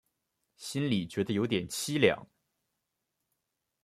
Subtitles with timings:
[0.57, 2.25] 心里觉得有点凄凉